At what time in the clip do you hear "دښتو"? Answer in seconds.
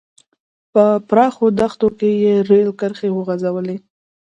1.59-1.87